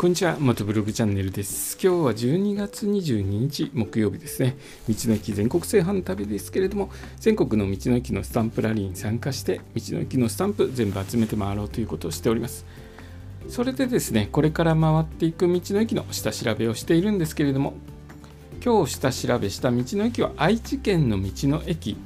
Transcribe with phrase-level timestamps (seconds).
[0.00, 1.74] こんにちは、元ブログチャンネルです。
[1.74, 4.56] 今日は12月22日木曜日ですね。
[4.88, 12.64] 道の駅全国制覇の旅ですけれども、全国の道の駅のスタンプラリーに参加して、道の駅のスタンプ全部集めて回ろうということをしております。
[13.50, 17.74] それでですね、これから回っていく道の駅の下調べをしているんですけれども、
[18.64, 21.98] 今日下調べした道の駅は愛知県の道の駅、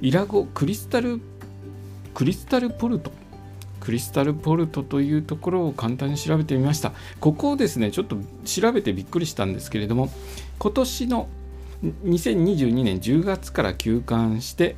[0.00, 1.20] イラゴクリスタル、
[2.14, 3.12] クリスタルポルト
[3.86, 6.90] クリスタルポルトというところを簡単に調べてみました。
[7.20, 10.10] ここをですね、ちょっと調べてびっくりしたんですけれども、
[10.58, 11.28] 今年の
[12.04, 14.74] 2022年10月から休館して、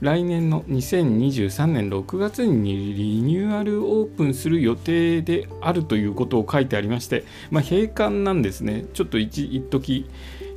[0.00, 8.84] 来年の2023年6月にリニューアルオープンする予定であるということを書いてありまして、まあ、閉館なんですね。
[8.94, 10.06] ちょっと一時、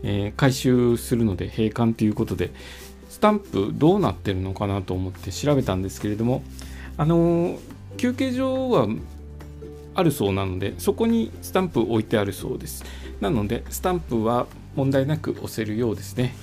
[0.04, 2.52] えー、回収するので閉館ということで、
[3.10, 6.44] スタンプどうなってるのかなと思って調べたんですけれども、
[6.98, 7.58] あの
[8.02, 8.88] 休憩所は
[9.94, 12.84] あるそうなのでそこにスタンプ置いてあるそうです。
[13.20, 16.34] なのでスタンプは問題なく押せるようですね。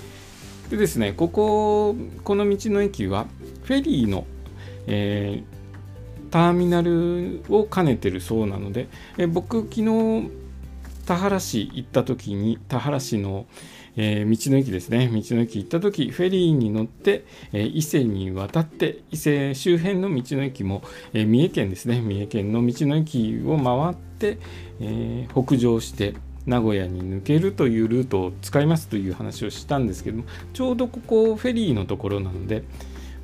[0.71, 3.27] でですねこここの道の駅は
[3.65, 4.25] フェリーの、
[4.87, 8.87] えー、ターミナルを兼ねてるそうなので、
[9.17, 10.31] え僕昨日
[11.09, 13.47] 田原市行った時に田原市の、
[13.97, 15.07] えー、道の駅ですね。
[15.07, 20.83] 道の駅行った時フェリーに乗って、えー、伊勢に渡って伊勢周辺の道の駅も、
[21.15, 22.03] えー、三重県ですね。
[22.03, 24.39] 三重県の道の駅を回って、
[24.83, 26.13] え北上して
[26.45, 32.65] 名古屋に抜けるというルートを使いますという話をしたんですけどもちょうどここフェリーのところなので、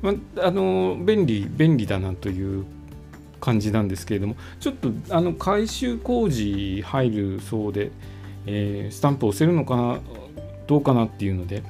[0.01, 2.65] まあの便利便利だなという
[3.39, 7.91] 感じなんですけれどもちょっとあの改修工事入るそうで、
[8.45, 9.99] えー、スタンプ押せるのかな
[10.67, 11.63] どうかなっていうので、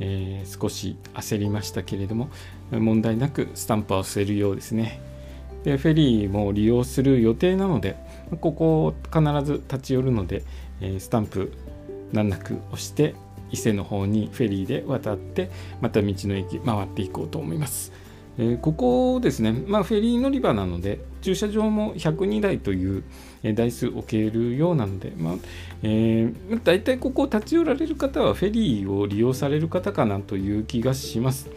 [0.00, 2.28] えー、少し焦りましたけれども
[2.70, 5.00] 問題なくスタンプは押せるようですね
[5.64, 7.96] でフェリーも利用する予定なので
[8.40, 10.42] ここ必ず立ち寄るので、
[10.80, 11.52] え、スタンプ
[12.12, 13.14] 難なく押して
[13.50, 15.50] 伊勢の方にフェリーで渡って
[15.80, 17.92] また道の駅回っていこうと思います。
[18.36, 23.04] えー、ここですね、まあ、フェリー乗り場なので駐車場も102台という
[23.54, 25.34] 台数置けるようなので、まあ
[25.82, 31.48] えー、大体ここを立ち寄られる方はフェリーを利用される方かなという気がします。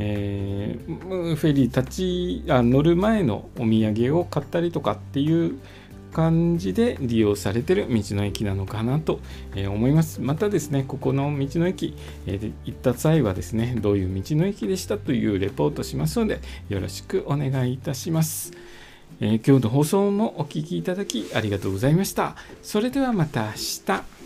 [0.00, 5.58] えー、フェリー立ちあ乗る前のお土産を買ったりとかっていう
[6.12, 9.20] 感じで利用されてる道の駅なのかなと
[9.54, 10.20] 思います。
[10.20, 11.96] またですね、ここの道の駅、
[12.26, 18.52] え行った際はですね、どういう道の駅でしたというレポートしますので、よろしくお願いいたします。
[19.20, 22.36] えー、今日の放送もお聴きいただきありがとうございました。
[22.62, 23.52] それではまた明
[23.86, 24.17] 日。